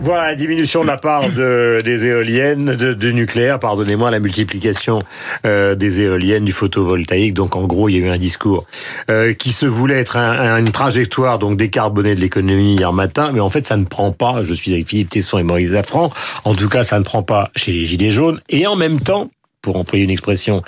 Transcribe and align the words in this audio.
Voilà 0.00 0.28
la 0.28 0.34
diminution 0.34 0.82
de 0.82 0.86
la 0.86 0.98
part 0.98 1.30
de, 1.30 1.80
des 1.82 2.04
éoliennes, 2.04 2.76
de, 2.76 2.92
de 2.92 3.10
nucléaire, 3.10 3.58
pardonnez-moi, 3.58 4.10
la 4.10 4.20
multiplication 4.20 5.02
euh, 5.46 5.74
des 5.74 6.00
éoliennes, 6.00 6.44
du 6.44 6.52
photovoltaïque. 6.52 7.32
Donc 7.32 7.56
en 7.56 7.66
gros, 7.66 7.88
il 7.88 7.96
y 7.96 8.02
a 8.02 8.06
eu 8.06 8.10
un 8.10 8.18
discours 8.18 8.66
euh, 9.10 9.32
qui 9.32 9.52
se 9.52 9.64
voulait 9.64 9.98
être 9.98 10.18
un, 10.18 10.30
un, 10.30 10.58
une 10.58 10.70
trajectoire 10.70 11.38
donc 11.38 11.56
décarbonée 11.56 12.14
de 12.14 12.20
l'économie 12.20 12.76
hier 12.76 12.92
matin, 12.92 13.30
mais 13.32 13.40
en 13.40 13.48
fait 13.48 13.66
ça 13.66 13.76
ne 13.76 13.84
prend 13.84 14.12
pas. 14.12 14.42
Je 14.44 14.52
suis 14.52 14.72
avec 14.74 14.86
Philippe 14.86 15.10
Tesson 15.10 15.38
et 15.38 15.42
Maurice 15.42 15.70
Zafran. 15.70 16.12
En 16.44 16.54
tout 16.54 16.68
cas, 16.68 16.82
ça 16.82 16.98
ne 16.98 17.04
prend 17.04 17.22
pas 17.22 17.50
chez 17.56 17.72
les 17.72 17.86
Gilets 17.86 18.10
jaunes. 18.10 18.40
Et 18.50 18.66
en 18.66 18.76
même 18.76 19.00
temps, 19.00 19.30
pour 19.64 19.76
employer 19.76 20.04
une 20.04 20.10
expression 20.10 20.62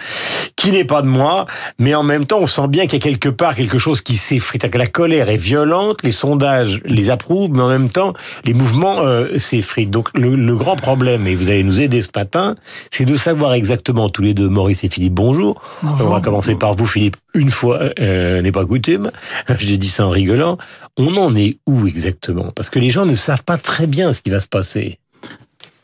qui 0.57 0.73
n'est 0.73 0.87
pas 0.87 1.03
de 1.03 1.07
moi, 1.07 1.45
mais 1.79 1.95
en 1.95 2.03
même 2.03 2.25
temps, 2.25 2.39
on 2.41 2.47
sent 2.47 2.67
bien 2.69 2.87
qu'il 2.87 2.95
y 2.95 3.03
a 3.03 3.05
quelque 3.05 3.29
part 3.29 3.55
quelque 3.55 3.79
chose 3.79 4.01
qui 4.01 4.17
s'effrite. 4.17 4.65
La 4.75 4.87
colère 4.87 5.29
est 5.29 5.37
violente, 5.37 6.03
les 6.03 6.13
sondages 6.13 6.81
les 6.87 7.11
approuvent, 7.11 7.51
mais 7.51 7.61
en 7.61 7.69
même 7.69 7.91
temps, 7.91 8.15
les 8.45 8.55
mouvements 8.55 9.01
euh, 9.01 9.39
s'effritent. 9.39 9.91
Donc, 9.91 10.09
le, 10.15 10.35
le, 10.35 10.57
grand 10.57 10.77
problème, 10.77 11.27
et 11.27 11.35
vous 11.35 11.51
allez 11.51 11.63
nous 11.63 11.83
aider 11.83 12.01
ce 12.01 12.09
matin, 12.17 12.57
c'est 12.91 13.05
de 13.05 13.17
savoir 13.17 13.53
exactement 13.53 14.09
tous 14.09 14.23
les 14.23 14.33
deux, 14.33 14.49
Maurice 14.49 14.83
et 14.83 14.89
Philippe, 14.89 15.13
bonjour. 15.13 15.61
bonjour. 15.83 16.09
On 16.09 16.15
va 16.15 16.21
commencer 16.23 16.55
par 16.55 16.75
vous, 16.75 16.87
Philippe, 16.87 17.17
une 17.35 17.51
fois 17.51 17.81
euh, 18.01 18.41
n'est 18.41 18.53
pas 18.53 18.65
coutume. 18.65 19.11
J'ai 19.59 19.77
dit 19.77 19.91
ça 19.91 20.07
en 20.07 20.11
rigolant. 20.11 20.57
On 20.97 21.15
en 21.19 21.37
est 21.37 21.59
où 21.67 21.87
exactement? 21.87 22.51
Parce 22.55 22.71
que 22.71 22.79
les 22.79 22.91
gens 22.91 23.05
ne 23.05 23.15
savent 23.15 23.45
pas 23.45 23.59
très 23.59 23.87
bien 23.87 24.15
ce 24.15 24.23
qui 24.23 24.31
va 24.31 24.41
se 24.41 24.49
passer. 24.49 24.99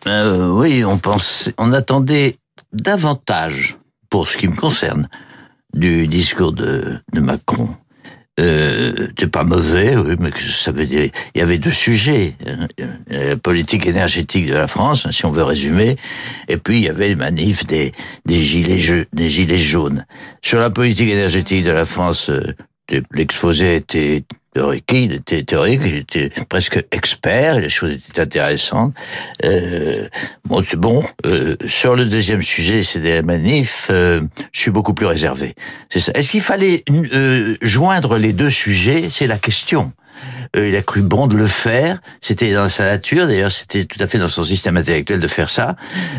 Euh, 0.07 0.49
oui, 0.49 0.85
on 0.85 0.99
pensait, 0.99 1.55
on 1.59 1.73
attendait 1.73 2.39
davantage, 2.73 3.77
pour 4.11 4.29
ce 4.29 4.37
qui 4.37 4.49
me 4.49 4.57
concerne, 4.57 5.09
du 5.75 6.07
discours 6.07 6.53
de, 6.53 6.99
de 7.13 7.21
Macron. 7.21 7.69
Euh, 8.41 9.09
c'est 9.19 9.31
pas 9.31 9.45
mauvais, 9.45 9.95
oui, 9.95 10.15
mais 10.19 10.31
ça 10.41 10.73
veut 10.73 10.87
dire 10.87 11.11
il 11.35 11.39
y 11.39 11.43
avait 11.43 11.59
deux 11.59 11.71
sujets 11.71 12.35
la 13.09 13.37
politique 13.37 13.87
énergétique 13.87 14.47
de 14.47 14.55
la 14.55 14.69
France, 14.69 15.11
si 15.11 15.27
on 15.27 15.31
veut 15.31 15.43
résumer, 15.43 15.97
et 16.49 16.57
puis 16.57 16.77
il 16.77 16.83
y 16.85 16.89
avait 16.89 17.11
le 17.11 17.17
manif 17.17 17.67
des 17.67 17.93
des 18.25 18.43
gilets 18.43 19.59
jaunes. 19.59 20.07
Sur 20.41 20.61
la 20.61 20.71
politique 20.71 21.11
énergétique 21.11 21.63
de 21.63 21.73
la 21.73 21.85
France, 21.85 22.31
l'exposé 23.13 23.77
était 23.77 24.25
théorique, 24.55 24.91
il 24.93 25.13
était 25.13 25.43
théorique, 25.43 25.81
il 25.85 25.97
était 25.97 26.31
presque 26.49 26.85
expert, 26.91 27.59
les 27.59 27.69
choses 27.69 27.93
étaient 27.93 28.21
intéressantes. 28.21 28.95
Euh, 29.45 30.09
bon, 30.45 30.63
c'est 30.63 30.77
bon. 30.77 31.03
Euh, 31.27 31.57
sur 31.67 31.95
le 31.95 32.05
deuxième 32.05 32.43
sujet, 32.43 32.83
c'est 32.83 33.01
des 33.01 33.23
manifs, 33.23 33.89
euh, 33.91 34.23
je 34.53 34.61
suis 34.61 34.71
beaucoup 34.71 34.95
plus 34.95 35.07
réservé. 35.07 35.55
C'est 35.91 36.01
ça. 36.01 36.13
Est-ce 36.15 36.31
qu'il 36.31 36.43
fallait 36.43 36.85
euh, 36.91 37.57
joindre 37.63 38.19
les 38.19 38.33
deux 38.33 38.51
sujets? 38.51 39.09
C'est 39.11 39.27
la 39.27 39.39
question. 39.39 39.93
Euh, 40.57 40.69
il 40.69 40.77
a 40.77 40.83
cru 40.83 41.03
bon 41.03 41.27
de 41.27 41.37
le 41.37 41.47
faire. 41.47 42.01
C'était 42.21 42.53
dans 42.53 42.69
sa 42.69 42.85
nature, 42.85 43.27
d'ailleurs, 43.27 43.53
c'était 43.53 43.85
tout 43.85 43.99
à 44.01 44.07
fait 44.07 44.19
dans 44.19 44.29
son 44.29 44.45
système 44.45 44.77
intellectuel 44.77 45.21
de 45.21 45.27
faire 45.27 45.49
ça. 45.49 45.77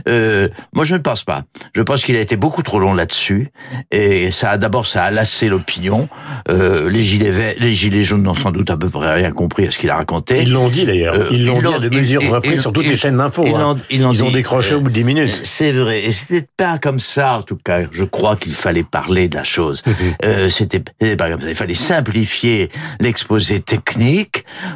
Euh, 0.08 0.50
moi, 0.74 0.86
je 0.86 0.96
ne 0.96 1.02
pense 1.02 1.24
pas. 1.24 1.44
Je 1.76 1.82
pense 1.82 2.04
qu'il 2.04 2.16
a 2.16 2.20
été 2.20 2.36
beaucoup 2.36 2.64
trop 2.64 2.80
long 2.80 2.94
là-dessus. 2.94 3.52
Et 3.92 4.32
ça 4.32 4.52
a 4.52 4.58
d'abord, 4.58 4.86
ça 4.86 5.04
a 5.04 5.12
lassé 5.12 5.48
l'opinion. 5.50 6.08
Euh, 6.50 6.90
les 6.90 7.04
gilets 7.04 7.56
les 7.58 7.74
gilets 7.74 8.04
jaunes 8.04 8.24
n'ont 8.24 8.36
sans 8.36 8.52
doute 8.52 8.70
à 8.70 8.78
peu 8.78 8.90
près 8.90 9.14
rien 9.14 9.32
compris 9.32 9.68
à 9.68 9.72
ce 9.72 9.78
qu'il 9.78 9.90
a 9.90 9.96
raconté. 9.96 10.42
Ils 10.42 10.52
l'ont 10.52 10.70
dit 10.70 10.86
d'ailleurs. 10.86 11.16
Euh, 11.16 11.28
ils 11.32 11.46
l'ont 11.46 11.60
dit 11.60 11.68
à 11.68 11.80
de 11.80 11.90
mesures 11.90 12.24
reprises 12.30 12.62
sur 12.62 12.74
toutes 12.74 12.88
les 12.88 12.98
chaînes 12.98 13.18
d'infos. 13.18 13.44
Ils, 13.46 13.56
hein. 13.56 13.76
ils, 13.90 14.02
ils, 14.02 14.24
ont 14.24 14.32
décroché 14.32 14.76
au 14.76 14.82
bout 14.82 14.90
de 14.90 14.96
10 14.96 15.04
minutes. 15.04 15.42
C'est 15.44 15.72
vrai. 15.72 16.04
Et 16.04 16.12
c'était 16.12 16.48
pas 16.58 16.78
comme 16.78 17.00
ça, 17.00 17.38
en 17.38 17.44
tout 17.44 17.58
cas. 17.58 17.82
Je 17.92 18.04
crois 18.04 18.36
qu'il 18.36 18.54
fallait 18.54 18.84
parler 18.84 19.28
de 19.28 19.36
la 19.36 19.44
chose. 19.44 19.84
euh, 20.26 20.50
c'était 20.50 20.80
pas 20.80 21.30
comme 21.30 21.42
ça. 21.42 21.50
Il 21.50 21.56
fallait 21.56 21.74
simplifier 21.74 22.70
l'exposé 23.00 23.60
technique 23.60 23.83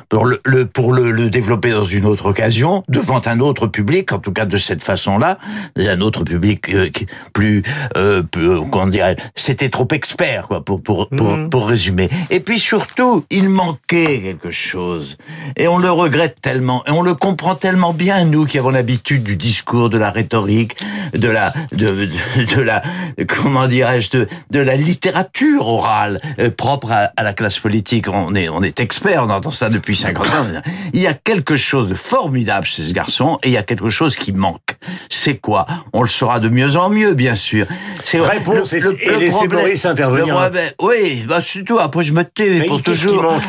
pour 0.09 0.25
le, 0.25 0.39
le 0.45 0.65
pour 0.65 0.93
le, 0.93 1.11
le, 1.11 1.29
développer 1.29 1.71
dans 1.71 1.85
une 1.85 2.05
autre 2.05 2.27
occasion 2.27 2.83
devant 2.87 3.21
un 3.25 3.39
autre 3.39 3.67
public, 3.67 4.11
en 4.11 4.19
tout 4.19 4.31
cas 4.31 4.45
de 4.45 4.57
cette 4.57 4.83
façon-là, 4.83 5.37
un 5.77 6.01
autre 6.01 6.23
public 6.23 6.69
euh, 6.73 6.89
qui, 6.89 7.05
plus, 7.33 7.63
euh, 7.95 8.23
plus 8.23 8.59
comment 8.71 8.87
dirait, 8.87 9.15
c'était 9.35 9.69
trop 9.69 9.87
expert 9.91 10.47
quoi 10.47 10.63
pour 10.63 10.81
pour 10.81 11.09
pour, 11.09 11.37
mmh. 11.37 11.49
pour 11.49 11.67
résumer. 11.67 12.09
Et 12.29 12.39
puis 12.39 12.59
surtout, 12.59 13.25
il 13.29 13.49
manquait 13.49 14.21
quelque 14.21 14.51
chose 14.51 15.17
et 15.55 15.67
on 15.67 15.77
le 15.77 15.91
regrette 15.91 16.41
tellement 16.41 16.83
et 16.87 16.91
on 16.91 17.01
le 17.01 17.13
comprend 17.13 17.55
tellement 17.55 17.93
bien 17.93 18.23
nous 18.25 18.45
qui 18.45 18.59
avons 18.59 18.69
l'habitude 18.69 19.23
du 19.23 19.35
discours, 19.35 19.89
de 19.89 19.97
la 19.97 20.11
rhétorique, 20.11 20.77
de 21.13 21.29
la 21.29 21.53
de 21.71 21.87
de, 21.87 22.55
de 22.55 22.61
la 22.61 22.83
comment 23.27 23.67
dirais-je 23.67 24.11
de 24.11 24.27
de 24.51 24.59
la 24.59 24.75
littérature 24.75 25.67
orale 25.67 26.21
euh, 26.39 26.49
propre 26.49 26.91
à, 26.91 27.11
à, 27.15 27.23
la 27.23 27.33
classe 27.33 27.59
politique. 27.59 28.07
On 28.09 28.35
est 28.35 28.49
on 28.49 28.63
est 28.63 28.79
expert, 28.97 29.23
on 29.23 29.29
entend 29.29 29.51
ça 29.51 29.69
depuis 29.69 29.95
50 29.95 30.25
ans. 30.27 30.47
Il 30.93 30.99
y 30.99 31.05
a 31.05 31.13
quelque 31.13 31.55
chose 31.55 31.87
de 31.87 31.93
formidable 31.93 32.65
chez 32.65 32.81
ce 32.81 32.93
garçon 32.93 33.37
et 33.43 33.49
il 33.49 33.53
y 33.53 33.57
a 33.57 33.63
quelque 33.63 33.91
chose 33.91 34.15
qui 34.15 34.31
manque. 34.31 34.66
C'est 35.09 35.37
quoi 35.37 35.65
On 35.93 36.01
le 36.01 36.07
saura 36.07 36.39
de 36.39 36.49
mieux 36.49 36.75
en 36.77 36.89
mieux, 36.89 37.13
bien 37.13 37.35
sûr. 37.35 37.65
C'est 38.03 38.19
réponse 38.19 38.73
le, 38.73 38.79
le, 38.79 39.03
et 39.03 39.07
le 39.07 39.17
laissez 39.17 39.47
Boris 39.47 39.85
intervenir. 39.85 40.35
Problème, 40.35 40.71
oui, 40.81 41.23
bah 41.27 41.41
surtout 41.41 41.79
après 41.79 42.03
je 42.03 42.13
me 42.13 42.23
tais 42.23 42.63
pour 42.63 42.81
toujours. 42.81 43.23
manque 43.23 43.43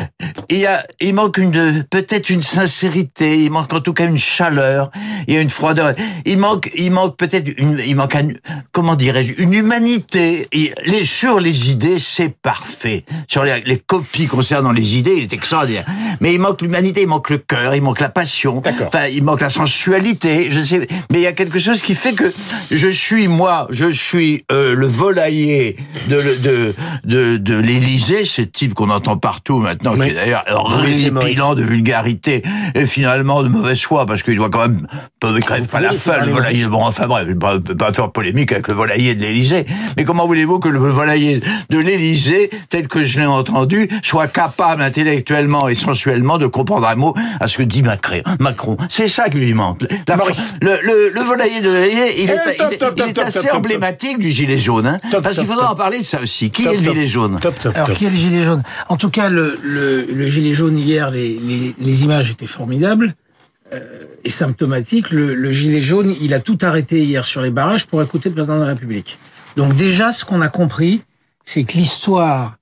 il 0.49 0.57
y 0.57 0.65
a, 0.65 0.83
il 0.99 1.13
manque 1.13 1.37
une 1.37 1.83
peut-être 1.89 2.29
une 2.29 2.41
sincérité. 2.41 3.37
Il 3.37 3.51
manque 3.51 3.71
en 3.73 3.81
tout 3.81 3.93
cas 3.93 4.05
une 4.05 4.17
chaleur. 4.17 4.91
Il 5.27 5.33
y 5.33 5.37
a 5.37 5.41
une 5.41 5.49
froideur. 5.49 5.93
Il 6.25 6.37
manque, 6.37 6.69
il 6.75 6.91
manque 6.91 7.17
peut-être 7.17 7.49
une, 7.57 7.81
il 7.85 7.95
manque 7.95 8.15
un, 8.15 8.27
comment 8.71 8.95
dirais-je, 8.95 9.33
une 9.37 9.53
humanité. 9.53 10.47
Et 10.51 10.73
les 10.85 11.05
sur 11.05 11.39
les 11.39 11.69
idées, 11.69 11.99
c'est 11.99 12.29
parfait. 12.29 13.05
Sur 13.27 13.43
les, 13.43 13.61
les 13.61 13.77
copies 13.77 14.27
concernant 14.27 14.71
les 14.71 14.97
idées, 14.97 15.15
il 15.17 15.23
est 15.23 15.33
extraordinaire. 15.33 15.85
Mais 16.19 16.33
il 16.33 16.39
manque 16.39 16.61
l'humanité, 16.61 17.03
il 17.03 17.07
manque 17.07 17.29
le 17.29 17.37
cœur, 17.37 17.75
il 17.75 17.81
manque 17.81 17.99
la 17.99 18.09
passion. 18.09 18.61
Enfin, 18.81 19.05
il 19.05 19.23
manque 19.23 19.41
la 19.41 19.49
sensualité. 19.49 20.49
Je 20.49 20.61
sais, 20.61 20.87
mais 21.11 21.18
il 21.19 21.23
y 21.23 21.27
a 21.27 21.33
quelque 21.33 21.59
chose 21.59 21.81
qui 21.81 21.95
fait 21.95 22.13
que 22.13 22.33
je 22.71 22.87
suis 22.87 23.27
moi, 23.27 23.67
je 23.69 23.89
suis 23.89 24.43
euh, 24.51 24.75
le 24.75 24.87
volailler 24.87 25.77
de 26.07 26.37
de 26.41 26.75
de, 27.03 27.37
de 27.37 27.57
l'Élysée, 27.57 28.23
ce 28.23 28.41
type 28.41 28.73
qu'on 28.73 28.89
entend 28.89 29.17
partout 29.17 29.59
maintenant, 29.59 29.95
qui 29.95 30.09
est 30.09 30.13
d'ailleurs 30.13 30.45
répilant 30.81 31.55
de 31.55 31.63
vulgarité 31.63 32.41
et 32.75 32.85
finalement 32.85 33.43
de 33.43 33.49
mauvaise 33.49 33.81
foi, 33.81 34.05
parce 34.05 34.23
qu'il 34.23 34.35
doit 34.35 34.49
quand 34.49 34.67
même 34.67 34.87
même 35.23 35.67
pas 35.67 35.79
la 35.79 35.93
fin 35.93 36.19
le 36.25 36.31
volailler. 36.31 36.65
Bon, 36.65 36.83
enfin 36.83 37.07
bref, 37.07 37.25
je 37.27 37.33
ne 37.33 37.57
peut 37.59 37.75
pas 37.75 37.91
faire 37.91 38.11
polémique 38.11 38.51
avec 38.51 38.67
le 38.67 38.73
volailler 38.73 39.15
de 39.15 39.21
l'Élysée. 39.21 39.65
Mais 39.97 40.05
comment 40.05 40.27
voulez-vous 40.27 40.59
que 40.59 40.69
le 40.69 40.79
volailler 40.79 41.41
de 41.69 41.77
l'Élysée, 41.79 42.49
tel 42.69 42.87
que 42.87 43.03
je 43.03 43.19
l'ai 43.19 43.25
entendu, 43.25 43.89
soit 44.01 44.27
capable 44.27 44.81
intellectuellement 44.81 45.67
et 45.67 45.75
sensuellement 45.75 46.37
de 46.37 46.47
comprendre 46.47 46.87
un 46.87 46.95
mot 46.95 47.15
à 47.39 47.47
ce 47.47 47.57
que 47.57 47.63
dit 47.63 47.83
Macron? 47.83 48.77
C'est 48.89 49.07
ça 49.07 49.29
qui 49.29 49.37
lui 49.37 49.53
manque. 49.53 49.81
La, 50.07 50.17
le, 50.61 50.79
le, 50.83 51.08
le, 51.13 51.21
volailler 51.21 51.61
de 51.61 51.69
il, 51.69 51.99
est, 51.99 52.17
il, 52.17 52.23
il, 52.23 52.77
il 52.97 53.09
est 53.09 53.19
assez 53.19 53.49
emblématique 53.51 54.19
du 54.19 54.29
gilet 54.29 54.57
jaune. 54.57 54.87
Hein, 54.87 54.97
parce 55.23 55.35
qu'il 55.35 55.45
faudra 55.45 55.71
en 55.71 55.75
parler 55.75 55.99
de 55.99 56.03
ça 56.03 56.21
aussi. 56.21 56.51
Qui 56.51 56.65
est 56.65 56.77
le 56.77 56.83
gilet 56.83 57.07
jaune? 57.07 57.39
Alors, 57.73 57.93
qui 57.93 58.05
est 58.05 58.09
le 58.09 58.15
gilet 58.15 58.43
jaune? 58.43 58.63
En 58.87 58.97
tout 58.97 59.09
cas, 59.09 59.29
le, 59.29 59.59
le, 59.63 60.05
le 60.05 60.27
gilet 60.27 60.53
jaune 60.53 60.77
hier, 60.77 61.11
les, 61.11 61.39
les, 61.39 61.75
les 61.77 62.03
images 62.03 62.31
étaient 62.31 62.47
formidables 62.47 63.15
euh, 63.73 63.79
et 64.23 64.29
symptomatiques. 64.29 65.11
Le, 65.11 65.35
le, 65.35 65.51
gilet 65.51 65.81
jaune, 65.81 66.15
il 66.21 66.33
a 66.33 66.39
tout 66.39 66.57
arrêté 66.61 67.01
hier 67.01 67.25
sur 67.25 67.41
les 67.41 67.51
barrages 67.51 67.85
pour 67.85 68.01
écouter 68.01 68.29
le 68.29 68.35
président 68.35 68.55
de 68.55 68.61
la 68.61 68.67
République. 68.67 69.19
Donc 69.55 69.75
déjà, 69.75 70.11
ce 70.11 70.25
qu'on 70.25 70.41
a 70.41 70.49
compris, 70.49 71.01
c'est 71.45 71.63
que 71.63 71.73
l'histoire, 71.73 72.57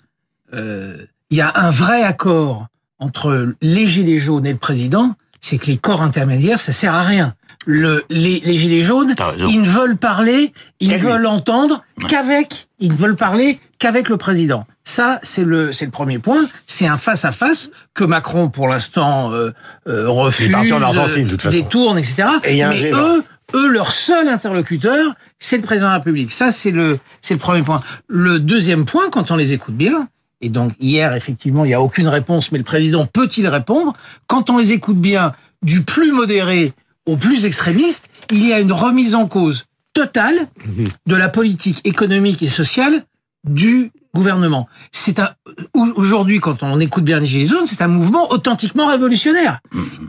euh, 0.53 0.97
il 1.29 1.37
y 1.37 1.41
a 1.41 1.51
un 1.55 1.71
vrai 1.71 2.03
accord 2.03 2.67
entre 2.99 3.53
les 3.61 3.85
gilets 3.85 4.19
jaunes 4.19 4.45
et 4.45 4.53
le 4.53 4.57
président, 4.57 5.15
c'est 5.39 5.57
que 5.59 5.67
les 5.67 5.77
corps 5.77 6.01
intermédiaires, 6.01 6.59
ça 6.59 6.71
sert 6.71 6.95
à 6.95 7.03
rien. 7.03 7.35
Le, 7.69 8.05
les, 8.09 8.41
les 8.45 8.57
gilets 8.57 8.81
jaunes, 8.81 9.13
ils 9.49 9.61
ne 9.61 9.67
veulent 9.67 9.97
parler, 9.97 10.53
ils 10.79 10.93
ne 10.93 10.97
veulent 10.97 11.25
entendre 11.25 11.83
qu'avec, 12.07 12.69
ils 12.79 12.93
ne 12.93 12.97
veulent 12.97 13.17
parler 13.17 13.59
qu'avec 13.77 14.07
le 14.07 14.15
président. 14.15 14.65
Ça, 14.85 15.19
c'est 15.21 15.43
le, 15.43 15.73
c'est 15.73 15.83
le 15.83 15.91
premier 15.91 16.17
point. 16.17 16.47
C'est 16.65 16.87
un 16.87 16.95
face 16.95 17.25
à 17.25 17.33
face 17.33 17.69
que 17.93 18.05
Macron, 18.05 18.47
pour 18.47 18.69
l'instant, 18.69 19.33
euh, 19.33 19.51
euh, 19.89 20.09
refuse, 20.09 20.49
euh, 20.49 21.49
détourne, 21.51 21.97
etc. 21.97 22.29
Et 22.45 22.63
Mais 22.63 22.89
eux, 22.91 23.23
eux, 23.53 23.67
leur 23.67 23.91
seul 23.91 24.29
interlocuteur, 24.29 25.13
c'est 25.37 25.57
le 25.57 25.63
président 25.63 25.87
de 25.87 25.91
la 25.91 25.97
République. 25.97 26.31
Ça, 26.31 26.51
c'est 26.51 26.71
le, 26.71 26.99
c'est 27.19 27.33
le 27.33 27.39
premier 27.41 27.63
point. 27.63 27.81
Le 28.07 28.39
deuxième 28.39 28.85
point, 28.85 29.09
quand 29.09 29.29
on 29.29 29.35
les 29.35 29.51
écoute 29.51 29.75
bien, 29.75 30.07
et 30.39 30.49
donc 30.49 30.71
hier, 30.79 31.13
effectivement, 31.13 31.65
il 31.65 31.69
n'y 31.69 31.73
a 31.73 31.81
aucune 31.81 32.07
réponse, 32.07 32.53
mais 32.53 32.59
le 32.59 32.63
président 32.63 33.05
peut-il 33.05 33.45
répondre? 33.47 33.93
Quand 34.27 34.49
on 34.49 34.57
les 34.57 34.71
écoute 34.71 35.01
bien, 35.01 35.33
du 35.63 35.81
plus 35.81 36.11
modéré 36.11 36.73
au 37.07 37.15
plus 37.17 37.45
extrémiste, 37.45 38.09
il 38.29 38.45
y 38.45 38.53
a 38.53 38.59
une 38.59 38.73
remise 38.73 39.15
en 39.15 39.27
cause 39.27 39.65
totale 39.93 40.47
de 41.07 41.15
la 41.15 41.29
politique 41.29 41.81
économique 41.85 42.43
et 42.43 42.49
sociale 42.49 43.03
du 43.43 43.91
gouvernement. 44.13 44.67
C'est 44.91 45.19
un 45.19 45.29
aujourd'hui 45.73 46.39
quand 46.39 46.63
on 46.63 46.79
écoute 46.79 47.03
bien 47.03 47.19
les 47.19 47.25
Gilets 47.25 47.47
jaunes, 47.47 47.65
c'est 47.65 47.81
un 47.81 47.87
mouvement 47.87 48.31
authentiquement 48.31 48.87
révolutionnaire. 48.87 49.59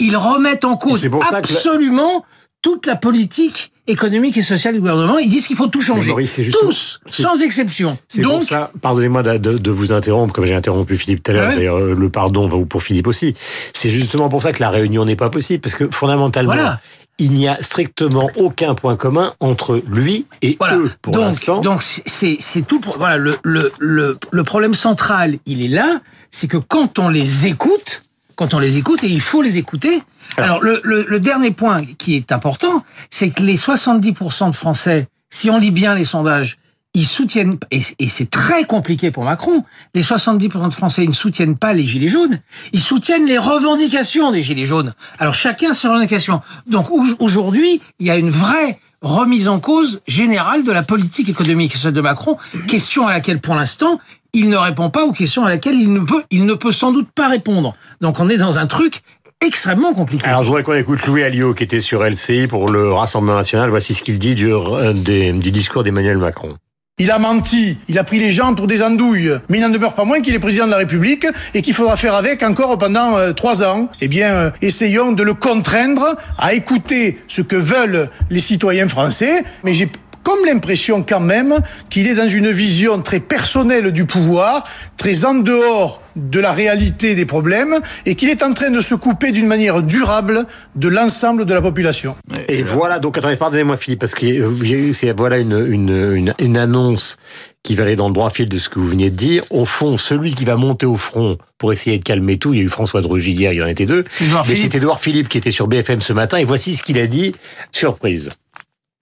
Ils 0.00 0.16
remettent 0.16 0.64
en 0.64 0.76
cause 0.76 1.08
absolument 1.32 2.24
toute 2.68 2.84
la 2.84 2.96
politique 2.96 3.72
économique 3.86 4.36
et 4.36 4.42
sociale 4.42 4.74
du 4.74 4.80
gouvernement. 4.80 5.16
Ils 5.16 5.30
disent 5.30 5.46
qu'il 5.46 5.56
faut 5.56 5.68
tout 5.68 5.80
changer. 5.80 6.10
Maurice, 6.10 6.38
Tous, 6.52 7.00
sans 7.06 7.40
exception. 7.40 7.96
C'est 8.08 8.20
pour 8.20 8.32
Donc, 8.34 8.42
ça, 8.42 8.70
pardonnez-moi 8.82 9.22
de, 9.22 9.38
de- 9.38 9.56
de 9.56 9.70
vous 9.70 9.90
interrompre, 9.90 10.34
comme 10.34 10.44
j'ai 10.44 10.54
interrompu 10.54 10.98
Philippe 10.98 11.22
tout 11.22 11.30
à 11.30 11.34
l'heure, 11.34 11.48
Ah 11.52 11.56
d'ailleurs, 11.56 11.78
euh, 11.78 11.94
le 11.94 12.10
pardon 12.10 12.46
va 12.46 12.58
pour 12.66 12.82
Philippe 12.82 13.06
aussi. 13.06 13.34
C'est 13.72 13.88
justement 13.88 14.28
pour 14.28 14.42
ça 14.42 14.52
que 14.52 14.60
la 14.60 14.68
réunion 14.68 15.06
n'est 15.06 15.16
pas 15.16 15.30
possible, 15.30 15.62
parce 15.62 15.74
que 15.74 15.88
fondamentalement, 15.90 16.52
Voilà. 16.52 16.80
il 17.18 17.30
n'y 17.32 17.48
a 17.48 17.56
strictement 17.62 18.28
aucun 18.36 18.74
point 18.74 18.96
commun 18.96 19.32
entre 19.40 19.80
lui 19.90 20.26
et 20.42 20.56
Voilà. 20.60 20.76
eux, 20.76 20.90
pour 21.00 21.14
donc, 21.14 21.22
l'instant. 21.22 21.60
donc 21.62 21.82
c'est- 21.82 22.66
tout. 22.66 22.80
pour- 22.80 22.98
Voilà, 22.98 23.16
le, 23.16 23.36
le, 23.42 23.72
le, 23.78 24.18
le 24.30 24.42
problème 24.44 24.74
central, 24.74 25.38
il 25.46 25.62
est 25.64 25.68
là, 25.68 26.02
c'est 26.30 26.46
que 26.48 26.58
quand 26.58 26.98
on 26.98 27.08
les 27.08 27.46
écoute, 27.46 28.02
quand 28.38 28.54
on 28.54 28.60
les 28.60 28.76
écoute, 28.76 29.02
et 29.02 29.08
il 29.08 29.20
faut 29.20 29.42
les 29.42 29.58
écouter. 29.58 30.00
Alors, 30.36 30.62
le, 30.62 30.80
le, 30.84 31.04
le 31.08 31.18
dernier 31.20 31.50
point 31.50 31.84
qui 31.84 32.14
est 32.14 32.30
important, 32.30 32.84
c'est 33.10 33.30
que 33.30 33.42
les 33.42 33.56
70% 33.56 34.50
de 34.52 34.54
Français, 34.56 35.08
si 35.28 35.50
on 35.50 35.58
lit 35.58 35.72
bien 35.72 35.96
les 35.96 36.04
sondages, 36.04 36.56
ils 36.94 37.04
soutiennent, 37.04 37.58
et, 37.72 37.80
c'est 38.08 38.30
très 38.30 38.64
compliqué 38.64 39.10
pour 39.10 39.24
Macron, 39.24 39.64
les 39.94 40.02
70% 40.02 40.68
de 40.68 40.74
Français 40.74 41.02
ils 41.02 41.08
ne 41.10 41.14
soutiennent 41.14 41.56
pas 41.56 41.72
les 41.72 41.84
Gilets 41.84 42.08
jaunes, 42.08 42.40
ils 42.72 42.80
soutiennent 42.80 43.26
les 43.26 43.38
revendications 43.38 44.30
des 44.30 44.42
Gilets 44.44 44.66
jaunes. 44.66 44.94
Alors 45.18 45.34
chacun 45.34 45.74
ses 45.74 45.88
revendications. 45.88 46.40
Donc 46.66 46.90
au- 46.92 47.04
aujourd'hui, 47.18 47.82
il 47.98 48.06
y 48.06 48.10
a 48.10 48.16
une 48.16 48.30
vraie 48.30 48.78
remise 49.02 49.48
en 49.48 49.60
cause 49.60 50.00
générale 50.08 50.64
de 50.64 50.72
la 50.72 50.82
politique 50.82 51.28
économique 51.28 51.74
et 51.74 51.78
celle 51.78 51.92
de 51.92 52.00
Macron, 52.00 52.36
question 52.66 53.06
à 53.06 53.12
laquelle 53.12 53.40
pour 53.40 53.54
l'instant, 53.54 54.00
il 54.34 54.48
ne 54.50 54.56
répond 54.56 54.90
pas 54.90 55.04
aux 55.04 55.12
questions 55.12 55.44
à 55.44 55.48
laquelle 55.48 55.74
il 55.74 55.92
ne 55.92 56.00
peut, 56.00 56.22
il 56.30 56.44
ne 56.46 56.54
peut 56.54 56.72
sans 56.72 56.92
doute 56.92 57.08
pas 57.14 57.28
répondre. 57.28 57.74
Donc 58.00 58.20
on 58.20 58.28
est 58.28 58.36
dans 58.38 58.58
un 58.58 58.66
truc 58.66 59.00
extrêmement 59.40 59.92
compliqué. 59.94 60.26
Alors, 60.26 60.42
je 60.42 60.48
voudrais 60.48 60.62
qu'on 60.64 60.74
écoute 60.74 61.06
Louis 61.06 61.22
Alliot, 61.22 61.54
qui 61.54 61.62
était 61.64 61.80
sur 61.80 62.02
LCI 62.04 62.48
pour 62.48 62.68
le 62.68 62.92
Rassemblement 62.92 63.36
National. 63.36 63.70
Voici 63.70 63.94
ce 63.94 64.02
qu'il 64.02 64.18
dit 64.18 64.34
du, 64.34 64.52
euh, 64.52 64.92
des- 64.92 65.32
du 65.32 65.50
discours 65.52 65.84
d'Emmanuel 65.84 66.18
Macron. 66.18 66.56
Il 67.00 67.12
a 67.12 67.20
menti, 67.20 67.78
il 67.86 67.96
a 68.00 68.02
pris 68.02 68.18
les 68.18 68.32
gens 68.32 68.54
pour 68.56 68.66
des 68.66 68.82
andouilles, 68.82 69.30
mais 69.48 69.58
il 69.58 69.60
n'en 69.60 69.68
demeure 69.68 69.94
pas 69.94 70.04
moins 70.04 70.20
qu'il 70.20 70.34
est 70.34 70.40
président 70.40 70.66
de 70.66 70.72
la 70.72 70.78
République 70.78 71.24
et 71.54 71.62
qu'il 71.62 71.72
faudra 71.72 71.94
faire 71.94 72.16
avec 72.16 72.42
encore 72.42 72.76
pendant 72.76 73.16
euh, 73.16 73.32
trois 73.32 73.62
ans. 73.62 73.88
Eh 74.00 74.08
bien, 74.08 74.32
euh, 74.32 74.50
essayons 74.62 75.12
de 75.12 75.22
le 75.22 75.34
contraindre 75.34 76.16
à 76.38 76.54
écouter 76.54 77.20
ce 77.28 77.40
que 77.40 77.54
veulent 77.54 78.08
les 78.30 78.40
citoyens 78.40 78.88
français, 78.88 79.44
mais 79.62 79.74
j'ai 79.74 79.88
comme 80.28 80.44
l'impression 80.44 81.02
quand 81.08 81.20
même 81.20 81.54
qu'il 81.88 82.06
est 82.06 82.14
dans 82.14 82.28
une 82.28 82.50
vision 82.50 83.00
très 83.00 83.18
personnelle 83.18 83.92
du 83.92 84.04
pouvoir, 84.04 84.62
très 84.98 85.24
en 85.24 85.32
dehors 85.32 86.02
de 86.16 86.38
la 86.38 86.52
réalité 86.52 87.14
des 87.14 87.24
problèmes, 87.24 87.76
et 88.04 88.14
qu'il 88.14 88.28
est 88.28 88.42
en 88.42 88.52
train 88.52 88.68
de 88.68 88.82
se 88.82 88.94
couper 88.94 89.32
d'une 89.32 89.46
manière 89.46 89.82
durable 89.82 90.44
de 90.76 90.88
l'ensemble 90.88 91.46
de 91.46 91.54
la 91.54 91.62
population. 91.62 92.14
Et 92.46 92.62
voilà, 92.62 92.98
donc 92.98 93.16
attendez, 93.16 93.36
pardonnez-moi 93.36 93.78
Philippe, 93.78 94.00
parce 94.00 94.14
que 94.14 94.92
c'est 94.92 95.12
voilà 95.12 95.38
une, 95.38 95.66
une, 95.66 96.12
une, 96.14 96.34
une 96.38 96.56
annonce 96.58 97.16
qui 97.62 97.74
va 97.74 97.84
aller 97.84 97.96
dans 97.96 98.08
le 98.08 98.14
droit 98.14 98.28
fil 98.28 98.50
de 98.50 98.58
ce 98.58 98.68
que 98.68 98.78
vous 98.78 98.86
veniez 98.86 99.10
de 99.10 99.16
dire. 99.16 99.44
Au 99.48 99.64
fond, 99.64 99.96
celui 99.96 100.34
qui 100.34 100.44
va 100.44 100.56
monter 100.56 100.84
au 100.84 100.96
front 100.96 101.38
pour 101.56 101.72
essayer 101.72 101.98
de 101.98 102.04
calmer 102.04 102.36
tout, 102.36 102.52
il 102.52 102.58
y 102.58 102.62
a 102.62 102.64
eu 102.64 102.68
François 102.68 103.00
de 103.00 103.06
Rugy 103.06 103.32
hier, 103.32 103.52
il 103.54 103.58
y 103.58 103.62
en 103.62 103.66
était 103.66 103.86
deux, 103.86 104.04
mais 104.20 104.56
c'est 104.56 104.74
Édouard 104.74 105.00
Philippe 105.00 105.28
qui 105.28 105.38
était 105.38 105.50
sur 105.50 105.68
BFM 105.68 106.02
ce 106.02 106.12
matin, 106.12 106.36
et 106.36 106.44
voici 106.44 106.76
ce 106.76 106.82
qu'il 106.82 106.98
a 106.98 107.06
dit. 107.06 107.34
Surprise. 107.72 108.30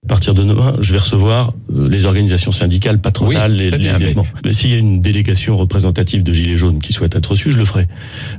À 0.07 0.09
partir 0.09 0.33
de 0.33 0.41
demain, 0.41 0.77
je 0.79 0.93
vais 0.93 0.99
recevoir 0.99 1.53
euh, 1.75 1.89
les 1.89 2.05
organisations 2.05 2.53
syndicales, 2.53 2.99
patronales, 3.01 3.51
Oui, 3.51 3.57
les, 3.57 3.77
bien, 3.77 3.97
les- 3.97 4.15
mais- 4.45 4.53
S'il 4.53 4.69
y 4.69 4.73
a 4.73 4.77
une 4.77 5.01
délégation 5.01 5.57
représentative 5.57 6.23
de 6.23 6.31
Gilets 6.31 6.55
jaunes 6.55 6.79
qui 6.79 6.93
souhaite 6.93 7.13
être 7.17 7.31
reçue, 7.31 7.51
je 7.51 7.57
le 7.57 7.65
ferai. 7.65 7.89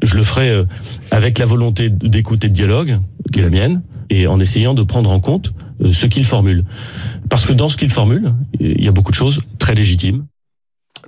Je 0.03 0.17
le 0.17 0.23
ferai 0.23 0.49
euh, 0.49 0.65
avec 1.11 1.39
la 1.39 1.45
volonté 1.45 1.91
d'écoute 1.91 2.43
et 2.47 2.49
de 2.49 2.55
dialogue, 2.55 3.01
qui 3.35 3.41
est 3.41 3.43
la 3.43 3.51
mienne, 3.51 3.83
et 4.09 4.27
en 4.27 4.41
essayant 4.41 4.73
de 4.73 4.83
prendre 4.83 5.11
en 5.11 5.21
compte 5.21 5.53
euh, 5.85 5.93
ce 5.93 6.07
qu'ils 6.07 6.25
formulent. 6.25 6.65
Parce 7.29 7.45
que 7.45 7.53
dans 7.53 7.69
ce 7.69 7.77
qu'ils 7.77 7.91
formulent, 7.91 8.33
il 8.59 8.83
y 8.83 8.89
a 8.89 8.93
beaucoup 8.93 9.11
de 9.11 9.17
choses 9.17 9.43
très 9.59 9.75
légitimes. 9.75 10.25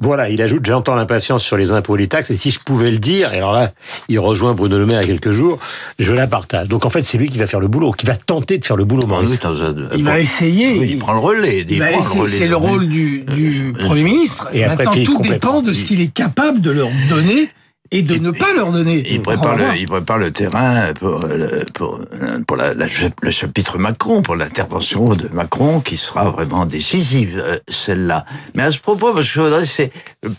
Voilà, 0.01 0.31
il 0.31 0.41
ajoute, 0.41 0.65
j'entends 0.65 0.95
l'impatience 0.95 1.45
sur 1.45 1.57
les 1.59 1.73
impôts 1.73 1.95
et 1.97 2.01
les 2.01 2.09
taxes, 2.09 2.31
et 2.31 2.37
si 2.37 2.51
je 2.51 2.59
pouvais 2.59 2.91
le 2.91 2.97
dire, 2.99 3.35
et 3.35 3.37
alors 3.37 3.53
là, 3.53 3.73
il 4.09 4.19
rejoint 4.19 4.55
Bruno 4.55 4.79
Le 4.79 4.87
Maire 4.87 5.03
il 5.03 5.09
y 5.09 5.11
a 5.11 5.13
quelques 5.13 5.31
jours, 5.31 5.59
je 5.99 6.13
la 6.15 6.27
partage. 6.27 6.69
Donc 6.69 6.87
en 6.87 6.91
fait, 6.91 7.03
c'est 7.03 7.19
lui 7.19 7.29
qui 7.29 7.39
va 7.39 7.47
faire 7.47 7.61
le 7.61 7.69
boulot, 7.69 7.93
qui 7.93 8.07
va 8.07 8.17
tenter 8.17 8.57
de 8.59 8.65
faire 8.65 8.77
le 8.77 8.85
boulot, 8.87 9.03
Oui, 9.03 9.09
Maurice. 9.09 9.41
dans 9.41 9.61
un- 9.63 9.75
il 9.97 10.05
va 10.05 10.19
essayer. 10.19 10.79
Oui, 10.79 10.89
il 10.93 10.99
prend 10.99 11.13
le 11.13 11.19
relais. 11.21 11.67
Il 11.69 11.79
prend 11.79 12.21
relais 12.21 12.29
c'est 12.31 12.47
le 12.49 12.57
rôle 12.57 12.89
du, 12.89 13.25
du 13.25 13.75
Premier 13.79 14.03
ministre. 14.05 14.49
Et 14.55 14.65
après, 14.65 14.77
Maintenant, 14.79 14.93
Philippe 14.93 15.07
tout 15.09 15.21
dépend 15.21 15.61
de 15.63 15.73
ce 15.75 15.85
qu'il 15.85 16.01
est 16.01 16.13
capable 16.13 16.61
de 16.63 16.71
leur 16.71 16.89
donner 17.11 17.49
et 17.93 18.03
de 18.03 18.17
ne 18.17 18.31
pas 18.31 18.53
leur 18.55 18.71
donner. 18.71 19.03
Il 19.11 19.21
prépare, 19.21 19.57
voir. 19.57 19.73
le, 19.75 19.79
il 19.81 19.87
prépare 19.87 20.19
le 20.19 20.31
terrain 20.33 20.93
pour, 20.95 21.21
le- 21.27 21.65
pour, 21.75 22.01
pour 22.47 22.57
la, 22.57 22.73
la- 22.75 22.87
le 23.23 23.31
chapitre 23.31 23.79
Macron, 23.79 24.23
pour 24.23 24.37
l'intervention 24.37 25.09
de 25.15 25.29
Macron 25.33 25.81
qui 25.81 25.97
sera 25.97 26.31
vraiment 26.31 26.67
décisive, 26.67 27.43
euh, 27.45 27.59
celle-là. 27.69 28.25
Mais 28.55 28.63
à 28.63 28.71
ce 28.71 28.79
propos, 28.79 29.13
parce 29.13 29.27
que 29.27 29.33
je 29.35 29.41
voudrais, 29.41 29.67
c'est 29.67 29.91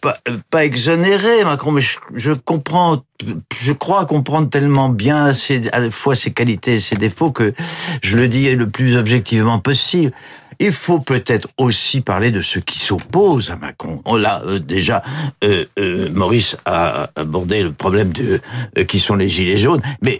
pas, 0.01 0.17
pas 0.49 0.63
exonérer 0.63 1.43
Macron, 1.43 1.71
mais 1.71 1.81
je, 1.81 1.97
je 2.15 2.31
comprends, 2.31 3.03
je 3.59 3.73
crois 3.73 4.05
comprendre 4.05 4.49
tellement 4.49 4.87
bien 4.89 5.33
ses, 5.33 5.69
à 5.73 5.79
la 5.79 5.91
fois 5.91 6.15
ses 6.15 6.31
qualités 6.31 6.75
et 6.75 6.79
ses 6.79 6.95
défauts 6.95 7.31
que 7.31 7.53
je 8.01 8.17
le 8.17 8.27
dis 8.29 8.55
le 8.55 8.69
plus 8.69 8.95
objectivement 8.95 9.59
possible. 9.59 10.11
Il 10.63 10.71
faut 10.71 10.99
peut-être 10.99 11.47
aussi 11.57 12.01
parler 12.01 12.29
de 12.29 12.39
ceux 12.41 12.61
qui 12.61 12.77
s'opposent 12.77 13.49
à 13.49 13.55
Macron. 13.55 13.99
On 14.05 14.15
l'a 14.15 14.43
euh, 14.43 14.59
déjà, 14.59 15.01
euh, 15.43 15.65
euh, 15.79 16.07
Maurice 16.13 16.55
a 16.65 17.09
abordé 17.15 17.63
le 17.63 17.71
problème 17.71 18.13
de 18.13 18.39
euh, 18.77 18.83
qui 18.83 18.99
sont 18.99 19.15
les 19.15 19.27
gilets 19.27 19.57
jaunes, 19.57 19.81
mais 20.03 20.19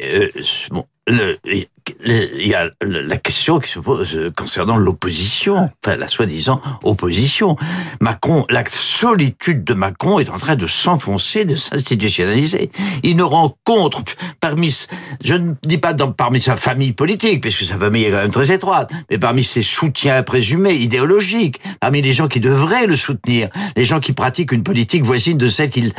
bon, 0.71 0.85
il 1.07 2.47
y 2.47 2.53
a 2.53 2.69
la 2.81 3.17
question 3.17 3.59
qui 3.59 3.71
se 3.71 3.79
pose 3.79 4.31
concernant 4.37 4.77
l'opposition, 4.77 5.71
enfin 5.83 5.95
la 5.95 6.07
soi-disant 6.07 6.61
opposition. 6.83 7.57
Macron, 7.99 8.45
la 8.49 8.63
solitude 8.67 9.63
de 9.63 9.73
Macron 9.73 10.19
est 10.19 10.29
en 10.29 10.37
train 10.37 10.55
de 10.55 10.67
s'enfoncer, 10.67 11.43
de 11.43 11.55
s'institutionnaliser. 11.55 12.71
Il 13.01 13.15
ne 13.15 13.23
rencontre 13.23 14.03
parmi, 14.39 14.75
je 15.23 15.33
ne 15.33 15.53
dis 15.63 15.79
pas 15.79 15.93
parmi 15.93 16.39
sa 16.39 16.55
famille 16.55 16.93
politique, 16.93 17.41
puisque 17.41 17.63
sa 17.63 17.77
famille 17.77 18.05
est 18.05 18.11
quand 18.11 18.17
même 18.17 18.31
très 18.31 18.51
étroite, 18.51 18.91
mais 19.09 19.17
parmi 19.17 19.43
ses 19.43 19.63
soutiens 19.63 20.21
présumés, 20.21 20.75
idéologiques, 20.75 21.59
parmi 21.79 22.01
les 22.01 22.13
gens 22.13 22.27
qui 22.27 22.39
devraient 22.39 22.85
le 22.85 22.95
soutenir, 22.95 23.49
les 23.75 23.83
gens 23.83 23.99
qui 23.99 24.13
pratiquent 24.13 24.51
une 24.51 24.63
politique 24.63 25.03
voisine 25.03 25.37
de 25.37 25.47
celle 25.47 25.71
qu'ils 25.71 25.93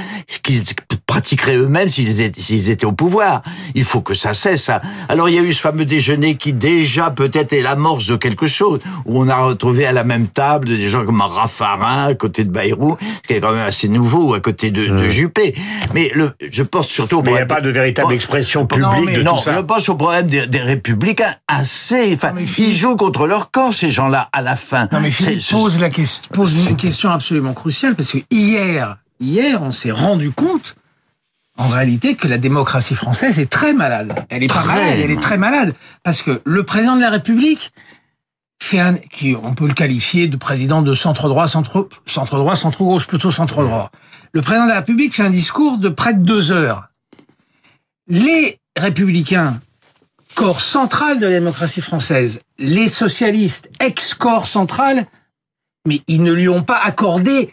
pratiqueraient 1.07 1.57
eux-mêmes 1.57 1.91
s'ils 1.91 2.21
étaient, 2.21 2.71
étaient 2.71 2.87
au 2.87 2.93
pouvoir. 2.93 3.43
Il 3.75 3.85
faut 3.85 4.01
que 4.01 4.15
ça 4.15 4.33
cesse. 4.33 4.63
Ça. 4.63 4.81
Alors 5.09 5.29
il 5.29 5.35
y 5.35 5.39
a 5.39 5.43
eu 5.43 5.53
ce 5.53 5.61
fameux 5.61 5.85
déjeuner 5.85 6.37
qui 6.37 6.53
déjà 6.53 7.11
peut-être 7.11 7.53
est 7.53 7.63
l'amorce 7.63 8.07
de 8.07 8.17
quelque 8.17 8.47
chose, 8.47 8.81
où 9.07 9.21
on 9.23 9.29
a 9.29 9.37
retrouvé 9.37 9.87
à 9.87 9.93
la 9.93 10.05
même 10.05 10.27
table 10.29 10.69
des 10.69 10.89
gens 10.89 11.05
comme 11.05 11.21
Raffarin 11.21 12.07
à 12.07 12.15
côté 12.15 12.45
de 12.45 12.51
Bayrou, 12.51 12.97
ce 13.23 13.29
qui 13.29 13.35
est 13.35 13.41
quand 13.41 13.53
même 13.53 13.67
assez 13.67 13.89
nouveau 13.89 14.35
à 14.35 14.41
côté 14.41 14.71
de, 14.71 14.87
de 14.89 15.09
Juppé. 15.09 15.55
Mais 15.95 16.11
le, 16.15 16.33
je 16.41 16.63
porte 16.63 16.89
surtout 16.89 17.19
au 17.19 17.23
Mais 17.23 17.31
il 17.31 17.35
n'y 17.35 17.41
a 17.41 17.47
pas 17.47 17.61
de 17.61 17.71
véritable 17.71 18.09
Bon, 18.09 18.15
expression 18.15 18.61
non, 18.63 18.67
publique 18.67 19.05
mais 19.07 19.17
de 19.17 19.23
non, 19.23 19.37
tout 19.37 19.43
ça. 19.43 19.55
je 19.57 19.61
pense 19.61 19.89
au 19.89 19.95
problème 19.95 20.27
des, 20.27 20.47
des 20.47 20.61
républicains 20.61 21.35
assez. 21.49 22.13
Enfin, 22.15 22.33
ils 22.59 22.73
jouent 22.75 22.97
contre 22.97 23.27
leur 23.27 23.51
corps 23.51 23.73
ces 23.75 23.91
gens-là 23.91 24.29
à 24.33 24.43
la 24.43 24.57
fin. 24.57 24.89
Non 24.93 25.01
mais 25.01 25.11
Philippe 25.11 25.43
pose 25.51 25.81
la 25.81 25.91
question, 25.91 26.23
pose 26.33 26.69
une 26.69 26.77
question 26.77 27.11
absolument 27.11 27.53
cruciale 27.53 27.95
parce 27.95 28.13
que 28.13 28.19
hier, 28.31 28.97
hier, 29.21 29.63
on 29.63 29.73
s'est 29.73 29.91
rendu 29.91 30.31
compte, 30.31 30.75
en 31.59 31.69
réalité, 31.69 32.15
que 32.15 32.29
la 32.29 32.39
démocratie 32.39 32.95
française 32.95 33.39
est 33.39 33.51
très 33.51 33.75
malade. 33.75 34.25
Elle 34.31 34.43
est 34.43 34.53
pas 34.53 34.65
malade, 34.65 34.99
elle 34.99 35.11
est 35.11 35.21
très 35.21 35.39
malade 35.39 35.75
parce 36.03 36.23
que 36.23 36.41
le 36.45 36.63
président 36.63 36.97
de 36.97 37.01
la 37.01 37.11
République 37.11 37.73
fait 38.63 38.79
un, 38.79 38.95
qui 38.95 39.37
on 39.43 39.55
peut 39.55 39.67
le 39.67 39.75
qualifier 39.75 40.29
de 40.29 40.37
président 40.37 40.83
de 40.83 40.95
centre 40.95 41.29
droit, 41.29 41.49
centre 41.49 41.89
centre 42.07 42.39
droit, 42.39 42.57
centre 42.57 42.79
gauche, 42.79 43.07
plutôt 43.07 43.31
centre 43.31 43.63
droit. 43.63 43.91
Le 44.33 44.41
président 44.41 44.65
de 44.65 44.71
la 44.71 44.77
République 44.77 45.15
fait 45.15 45.25
un 45.25 45.31
discours 45.31 45.79
de 45.79 45.89
près 45.89 46.15
de 46.15 46.23
deux 46.23 46.53
heures. 46.53 46.89
Les 48.09 48.59
républicains 48.79 49.61
corps 50.35 50.61
central 50.63 51.21
de 51.21 51.27
la 51.27 51.33
démocratie 51.33 51.83
française, 51.83 52.41
les 52.59 52.89
socialistes, 52.89 53.71
ex-corps 53.81 54.47
central, 54.47 55.07
mais 55.87 56.01
ils 56.09 56.23
ne 56.23 56.33
lui 56.33 56.49
ont 56.49 56.63
pas 56.63 56.79
accordé 56.79 57.53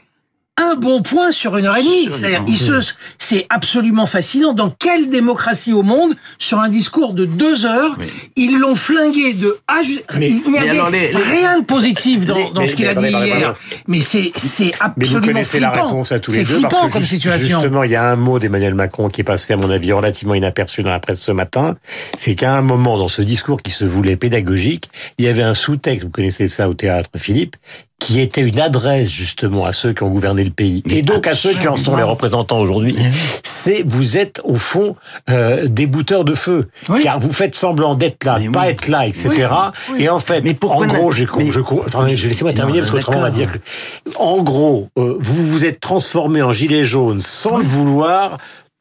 un 0.62 0.76
bon 0.76 1.02
point 1.02 1.32
sur 1.32 1.58
une 1.58 1.66
heure 1.66 1.78
et 1.78 1.82
demie. 1.84 2.10
C'est-à-dire, 2.12 2.44
ils 2.48 2.58
se- 2.58 2.94
c'est 3.18 3.46
absolument 3.50 4.06
fascinant. 4.06 4.54
Dans 4.54 4.70
quelle 4.70 5.10
démocratie 5.10 5.74
au 5.74 5.84
monde, 5.84 6.16
sur 6.38 6.60
un 6.60 6.70
discours 6.70 7.14
de 7.14 7.26
deux 7.26 7.66
heures, 7.66 7.96
Oui. 8.00 8.08
ils 8.36 8.58
l'ont 8.58 8.76
flingué 8.76 9.34
de 9.34 9.58
A 9.68 9.82
Mais- 10.18 10.30
Il 10.30 10.52
n'y 10.52 10.58
avait 10.58 10.70
alors 10.70 10.90
les- 10.90 11.12
les- 11.12 11.18
rien 11.18 11.60
de 11.60 11.64
positif 11.66 12.26
dans, 12.26 12.36
les- 12.36 12.52
dans 12.54 12.62
mais- 12.62 12.68
ce 12.68 12.76
qu'il 12.76 12.88
a 12.88 12.94
dit 12.96 13.08
hier. 13.08 13.56
Mais 13.88 14.02
c'est 14.02 14.32
c'est 14.36 14.66
Mais 14.66 14.72
vous 14.72 14.78
absolument 15.16 15.28
connaissez 15.28 15.60
la 15.60 15.72
flippant. 15.72 15.88
réponse 15.88 16.12
à 16.12 16.20
tous 16.20 16.32
les 16.32 16.38
C'est 16.38 16.44
deux 16.44 16.60
flippant 16.60 16.70
parce 16.70 16.88
que 16.88 16.94
comme 16.94 17.06
situation. 17.06 17.62
justement, 17.62 17.84
il 17.84 17.92
y 17.92 17.96
a 17.96 18.04
un 18.12 18.16
mot 18.16 18.40
d'Emmanuel 18.40 18.74
Macron 18.76 19.10
qui 19.10 19.22
est 19.22 19.24
passé, 19.24 19.54
à 19.54 19.58
mon 19.58 19.70
avis, 19.70 19.92
relativement 19.94 20.34
inaperçu 20.36 20.84
dans 20.84 20.90
la 20.90 21.00
presse 21.00 21.22
ce 21.22 21.32
matin. 21.32 21.76
C'est 22.18 22.36
qu'à 22.36 22.54
un 22.56 22.62
moment, 22.62 22.98
dans 22.98 23.08
ce 23.08 23.22
discours 23.22 23.62
qui 23.62 23.72
se 23.72 23.86
voulait 23.86 24.16
pédagogique, 24.18 24.90
il 25.18 25.26
y 25.26 25.28
avait 25.28 25.44
un 25.44 25.54
sous-texte, 25.54 26.04
vous 26.06 26.12
connaissez 26.12 26.48
ça 26.48 26.68
au 26.70 26.74
théâtre, 26.74 27.10
Philippe, 27.16 27.56
qui 28.00 28.20
était 28.22 28.42
une 28.42 28.60
adresse 28.60 29.10
justement 29.12 29.66
à 29.66 29.74
ceux 29.74 29.94
qui 29.94 30.04
ont 30.04 30.10
gouverné 30.10 30.44
le 30.44 30.52
pays 30.52 30.82
et 30.90 31.02
donc 31.02 31.28
à 31.28 31.36
ceux 31.36 31.52
qui 31.54 31.68
en 31.68 31.76
sont 31.76 31.96
les 31.98 32.04
représentants 32.04 32.60
aujourd'hui, 32.60 32.96
c'est 33.44 33.84
vous 33.86 34.18
êtes 34.18 34.40
au 34.44 34.56
fond 34.56 34.96
euh, 35.30 35.68
des 35.68 35.86
bouteurs 35.86 36.24
de 36.24 36.34
feu, 36.34 36.70
Oui. 36.88 37.02
car 37.04 37.20
vous 37.20 37.32
faites 37.32 37.56
semblant 37.56 37.96
d'être 37.96 38.24
là, 38.24 38.38
Mais 38.40 38.50
pas 38.50 38.62
oui. 38.62 38.68
être 38.68 38.88
là, 38.88 39.06
etc. 39.06 39.48
Et 39.98 40.10
en 40.10 40.20
fait, 40.20 40.42
Mais 40.42 40.56
en 40.64 40.86
gros, 40.86 41.12
j'ai, 41.12 41.26
je, 41.26 41.60
attendez, 41.86 42.16
je 42.16 42.28
laissez-moi 42.30 42.52
Non, 42.54 42.58
terminer 42.58 42.80
parce 42.80 42.92
qu'autrement 42.92 43.20
on 43.20 43.22
va 43.22 43.32
dire 43.32 43.52
que, 43.52 43.58
en 44.16 44.42
gros, 44.42 44.88
euh, 44.98 45.18
vous 45.20 45.48
vous 45.48 45.66
êtes 45.66 45.80
transformé 45.80 46.42
en 46.42 46.54
gilet 46.54 46.86
jaune 46.86 47.22
sans 47.22 47.58
le 47.58 47.66
vouloir. 47.66 48.38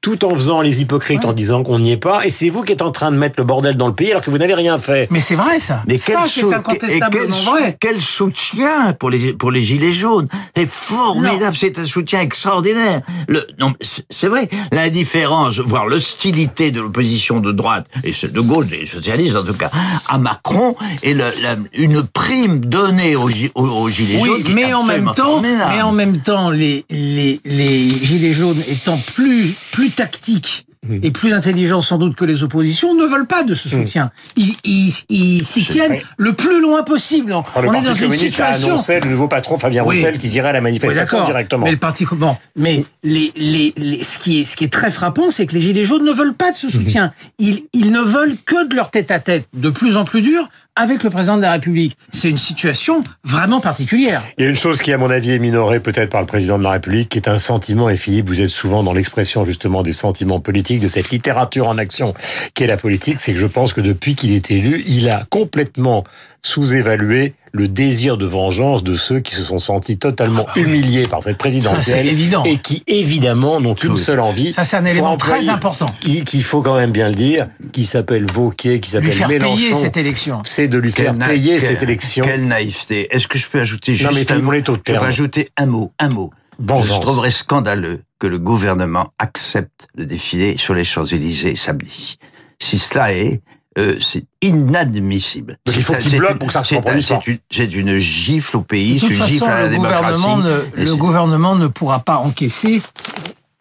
Tout 0.08 0.24
en 0.24 0.34
faisant 0.34 0.62
les 0.62 0.80
hypocrites 0.80 1.26
en 1.26 1.34
disant 1.34 1.62
qu'on 1.62 1.78
n'y 1.80 1.92
est 1.92 1.96
pas, 1.98 2.24
et 2.26 2.30
c'est 2.30 2.48
vous 2.48 2.62
qui 2.62 2.72
êtes 2.72 2.80
en 2.80 2.92
train 2.92 3.10
de 3.12 3.16
mettre 3.18 3.34
le 3.36 3.44
bordel 3.44 3.76
dans 3.76 3.88
le 3.88 3.94
pays 3.94 4.10
alors 4.10 4.22
que 4.22 4.30
vous 4.30 4.38
n'avez 4.38 4.54
rien 4.54 4.78
fait. 4.78 5.06
Mais 5.10 5.20
c'est 5.20 5.34
vrai 5.34 5.60
ça. 5.60 5.82
Mais 5.86 5.98
ça, 5.98 6.12
quel, 6.12 6.30
c'est 6.30 6.54
incontestablement 6.54 7.36
quel, 7.36 7.44
vrai. 7.44 7.76
quel 7.78 8.00
soutien 8.00 8.94
pour 8.98 9.10
les 9.10 9.34
pour 9.34 9.50
les 9.50 9.60
gilets 9.60 9.92
jaunes 9.92 10.26
C'est 10.56 10.66
formidable, 10.66 11.54
c'est 11.54 11.78
un 11.78 11.84
soutien 11.86 12.20
extraordinaire. 12.20 13.02
Le, 13.28 13.46
non, 13.58 13.74
c'est 14.08 14.28
vrai, 14.28 14.48
l'indifférence, 14.72 15.58
voire 15.58 15.86
l'hostilité 15.86 16.70
de 16.70 16.80
l'opposition 16.80 17.40
de 17.40 17.52
droite 17.52 17.86
et 18.02 18.12
de 18.28 18.40
gauche, 18.40 18.66
des 18.68 18.86
socialistes 18.86 19.36
en 19.36 19.44
tout 19.44 19.52
cas, 19.52 19.70
à 20.08 20.16
Macron 20.16 20.74
et 21.02 21.12
le, 21.12 21.24
la- 21.42 21.56
une 21.74 22.02
prime 22.02 22.60
donnée 22.60 23.14
aux, 23.14 23.28
gi- 23.28 23.50
aux, 23.54 23.66
aux 23.66 23.88
gilets 23.90 24.18
Oui, 24.22 24.26
jaunes. 24.28 24.42
qui 24.42 24.52
est 24.52 24.54
mais 24.54 24.72
en 24.72 24.84
même 24.84 25.04
temps, 25.14 25.32
formidable. 25.32 25.72
mais 25.76 25.82
en 25.82 25.92
même 25.92 26.18
temps, 26.20 26.48
les 26.50 26.86
les 26.88 27.40
les 27.44 27.90
gilets 27.90 28.32
jaunes 28.32 28.62
étant 28.68 28.98
plus 29.14 29.54
plus 29.72 29.90
tactiques 29.98 30.64
Hmm. 30.86 31.00
et 31.02 31.10
plus 31.10 31.32
intelligents 31.32 31.82
sans 31.82 31.98
doute 31.98 32.14
que 32.14 32.24
les 32.24 32.44
oppositions, 32.44 32.94
ne 32.94 33.04
veulent 33.04 33.26
pas 33.26 33.42
de 33.42 33.56
ce 33.56 33.68
soutien. 33.68 34.12
Ils 34.36 34.54
ils 34.62 34.94
ils 35.08 35.44
s'y 35.44 35.64
tiennent 35.64 35.98
le 36.16 36.34
plus 36.34 36.62
loin 36.62 36.84
possible. 36.84 37.32
Alors, 37.32 37.44
le 37.60 37.68
On 37.68 37.72
est 37.72 37.74
Parti 37.74 37.88
dans 37.88 37.94
une 37.94 38.00
communiste 38.02 38.40
a 38.40 38.52
situation. 38.52 38.68
annoncé 38.68 39.00
le 39.00 39.10
nouveau 39.10 39.26
patron 39.26 39.58
Fabien 39.58 39.82
Oui. 39.84 39.96
Roussel 39.96 40.18
qui 40.18 40.28
irait 40.28 40.50
à 40.50 40.52
la 40.52 40.60
manifestation 40.60 41.24
directement. 41.24 41.64
Mais 41.64 41.72
le 41.72 41.78
parti 41.78 42.06
bon, 42.12 42.36
mais 42.54 42.84
les, 43.02 43.32
les, 43.34 43.74
les, 43.76 44.04
ce 44.04 44.18
qui 44.18 44.40
est 44.40 44.44
ce 44.44 44.54
qui 44.54 44.62
est 44.62 44.72
très 44.72 44.92
frappant, 44.92 45.30
c'est 45.32 45.46
que 45.46 45.54
les 45.54 45.62
gilets 45.62 45.84
jaunes 45.84 46.04
ne 46.04 46.12
veulent 46.12 46.34
pas 46.36 46.52
de 46.52 46.56
ce 46.56 46.70
soutien. 46.70 47.12
Ils 47.40 47.64
ils 47.72 47.90
ne 47.90 48.00
veulent 48.00 48.36
que 48.46 48.68
de 48.68 48.76
leur 48.76 48.92
tête 48.92 49.10
à 49.10 49.18
tête, 49.18 49.48
de 49.54 49.70
plus 49.70 49.96
en 49.96 50.04
plus 50.04 50.22
dur, 50.22 50.48
avec 50.78 51.02
le 51.02 51.10
président 51.10 51.36
de 51.36 51.42
la 51.42 51.52
République. 51.52 51.98
C'est 52.12 52.30
une 52.30 52.36
situation 52.36 53.00
vraiment 53.24 53.60
particulière. 53.60 54.22
Il 54.38 54.44
y 54.44 54.46
a 54.46 54.50
une 54.50 54.56
chose 54.56 54.80
qui, 54.80 54.92
à 54.92 54.98
mon 54.98 55.10
avis, 55.10 55.32
est 55.32 55.40
minorée 55.40 55.80
peut-être 55.80 56.08
par 56.08 56.20
le 56.20 56.26
président 56.28 56.56
de 56.56 56.62
la 56.62 56.70
République, 56.70 57.08
qui 57.08 57.18
est 57.18 57.28
un 57.28 57.38
sentiment, 57.38 57.90
et 57.90 57.96
Philippe, 57.96 58.28
vous 58.28 58.40
êtes 58.40 58.48
souvent 58.48 58.84
dans 58.84 58.92
l'expression 58.92 59.44
justement 59.44 59.82
des 59.82 59.92
sentiments 59.92 60.38
politiques, 60.38 60.80
de 60.80 60.88
cette 60.88 61.10
littérature 61.10 61.66
en 61.66 61.78
action 61.78 62.14
qu'est 62.54 62.68
la 62.68 62.76
politique, 62.76 63.18
c'est 63.18 63.32
que 63.32 63.40
je 63.40 63.46
pense 63.46 63.72
que 63.72 63.80
depuis 63.80 64.14
qu'il 64.14 64.32
est 64.32 64.50
élu, 64.52 64.84
il 64.86 65.08
a 65.08 65.24
complètement 65.30 66.04
sous-évalué 66.42 67.34
le 67.52 67.68
désir 67.68 68.16
de 68.16 68.26
vengeance 68.26 68.82
de 68.84 68.94
ceux 68.96 69.20
qui 69.20 69.34
se 69.34 69.42
sont 69.42 69.58
sentis 69.58 69.98
totalement 69.98 70.46
humiliés 70.56 71.06
par 71.08 71.22
cette 71.22 71.38
présidentielle 71.38 71.84
Ça, 71.84 71.92
c'est 71.92 72.06
évident. 72.06 72.44
et 72.44 72.56
qui 72.58 72.82
évidemment 72.86 73.60
n'ont 73.60 73.74
qu'une 73.74 73.96
seule 73.96 74.20
envie. 74.20 74.52
Ça, 74.52 74.64
c'est 74.64 74.76
un 74.76 74.84
élément 74.84 75.12
employer- 75.12 75.44
très 75.46 75.48
important. 75.52 75.86
Qui- 76.00 76.24
Qu'il 76.24 76.42
faut 76.42 76.62
quand 76.62 76.76
même 76.76 76.90
bien 76.92 77.08
le 77.08 77.14
dire, 77.14 77.48
qui 77.72 77.86
s'appelle 77.86 78.26
Vauquier, 78.30 78.80
qui 78.80 78.88
Lui 78.90 78.92
s'appelle 78.92 79.12
faire 79.12 79.28
Mélenchon. 79.28 79.54
payer 79.56 79.74
cette 79.74 79.96
élection. 79.96 80.42
C'est 80.44 80.68
de 80.68 80.78
lui 80.78 80.92
faire 80.92 81.14
payer 81.16 81.52
quelle- 81.58 81.62
cette 81.62 81.82
élection. 81.82 82.24
Quelle 82.24 82.46
naïveté. 82.46 83.08
Est-ce 83.14 83.28
que 83.28 83.38
je 83.38 83.46
peux 83.46 83.60
ajouter 83.60 83.94
juste 83.94 84.10
Non, 84.10 84.16
mais 84.16 84.30
un 84.32 84.38
mot 84.40 84.52
est 84.52 84.68
au 84.68 84.74
Je 84.74 84.92
peux 84.92 84.98
ajouter 84.98 85.48
un 85.56 85.66
mot, 85.66 85.92
un 85.98 86.08
mot. 86.08 86.30
Vengeance. 86.60 86.96
Je 86.96 87.00
trouverais 87.00 87.30
scandaleux 87.30 88.00
que 88.18 88.26
le 88.26 88.38
gouvernement 88.38 89.12
accepte 89.20 89.86
le 89.94 90.06
défilé 90.06 90.56
sur 90.58 90.74
les 90.74 90.82
Champs-Élysées 90.84 91.54
samedi. 91.54 92.18
Si 92.58 92.78
cela 92.78 93.12
est, 93.12 93.40
euh, 93.76 93.96
c'est 94.00 94.24
inadmissible. 94.42 95.58
Donc 95.66 95.76
il 95.76 95.82
faut 95.82 95.94
qu'il 95.94 96.16
bloque 96.18 96.32
une- 96.32 96.38
pour 96.38 96.48
que 96.48 96.54
ça 96.54 96.64
se 96.64 96.74
reproduise. 96.74 97.12
C'est 97.50 97.64
une, 97.74 97.88
une 97.88 97.98
gifle 97.98 98.56
au 98.56 98.62
pays, 98.62 98.94
De 98.94 99.00
c'est 99.00 99.06
toute 99.08 99.16
une 99.16 99.24
gifle 99.26 99.38
façon, 99.44 99.50
à 99.52 99.58
la 99.58 99.64
le 99.64 99.70
démocratie. 99.70 100.02
gouvernement, 100.20 100.36
ne, 100.38 100.84
le 100.84 100.96
gouvernement 100.96 101.54
ne 101.56 101.66
pourra 101.66 102.00
pas 102.00 102.16
encaisser 102.18 102.82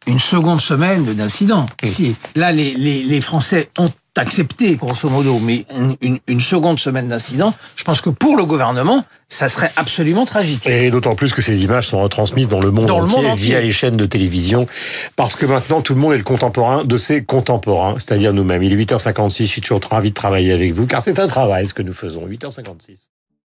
une 0.07 0.19
seconde 0.19 0.61
semaine 0.61 1.03
d'incident. 1.13 1.65
Si 1.83 2.15
là, 2.35 2.51
les, 2.51 2.73
les, 2.75 3.03
les 3.03 3.21
Français 3.21 3.69
ont 3.77 3.89
accepté, 4.17 4.75
grosso 4.75 5.09
modo, 5.09 5.39
mais 5.39 5.65
une, 6.01 6.41
seconde 6.41 6.79
semaine 6.79 7.07
d'incident, 7.07 7.53
je 7.75 7.83
pense 7.83 8.01
que 8.01 8.09
pour 8.09 8.37
le 8.37 8.45
gouvernement, 8.45 9.03
ça 9.29 9.49
serait 9.49 9.71
absolument 9.75 10.25
tragique. 10.25 10.65
Et 10.65 10.89
d'autant 10.91 11.15
plus 11.15 11.33
que 11.33 11.41
ces 11.41 11.63
images 11.63 11.87
sont 11.87 12.01
retransmises 12.01 12.47
dans 12.47 12.59
le 12.59 12.71
monde, 12.71 12.85
Dans 12.85 12.99
le 12.99 13.05
entier, 13.05 13.21
monde 13.21 13.31
entier. 13.31 13.45
via 13.47 13.61
les 13.61 13.71
chaînes 13.71 13.97
de 13.97 14.05
télévision, 14.05 14.67
parce 15.15 15.35
que 15.35 15.45
maintenant 15.45 15.81
tout 15.81 15.93
le 15.93 15.99
monde 15.99 16.13
est 16.13 16.17
le 16.17 16.23
contemporain 16.23 16.83
de 16.83 16.97
ses 16.97 17.23
contemporains, 17.23 17.95
c'est-à-dire 17.95 18.33
nous-mêmes. 18.33 18.63
Il 18.63 18.71
est 18.73 18.85
8h56, 18.85 19.41
je 19.41 19.45
suis 19.45 19.61
toujours 19.61 19.81
ravi 19.89 20.09
de 20.09 20.15
travailler 20.15 20.53
avec 20.53 20.73
vous, 20.73 20.87
car 20.87 21.03
c'est 21.03 21.19
un 21.19 21.27
travail 21.27 21.67
ce 21.67 21.73
que 21.73 21.81
nous 21.81 21.93
faisons, 21.93 22.25
8h56. 22.27 23.09